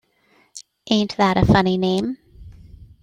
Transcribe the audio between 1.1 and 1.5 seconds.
that a